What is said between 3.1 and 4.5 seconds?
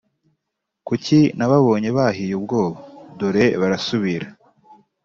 Dore barasubira